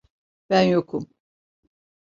Ben 0.49 0.61
yokum. 0.63 1.11